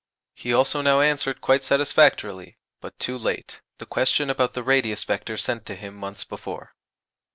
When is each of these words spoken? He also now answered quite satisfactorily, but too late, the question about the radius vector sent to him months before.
He 0.33 0.51
also 0.51 0.81
now 0.81 1.01
answered 1.01 1.41
quite 1.41 1.61
satisfactorily, 1.61 2.57
but 2.79 2.97
too 2.97 3.19
late, 3.19 3.61
the 3.77 3.85
question 3.85 4.31
about 4.31 4.55
the 4.55 4.63
radius 4.63 5.03
vector 5.03 5.37
sent 5.37 5.63
to 5.67 5.75
him 5.75 5.93
months 5.93 6.23
before. 6.23 6.73